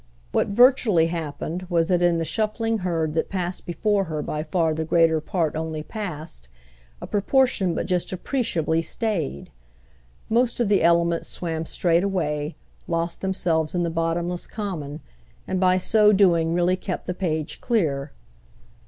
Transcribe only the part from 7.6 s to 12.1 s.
but just appreciable stayed. Most of the elements swam straight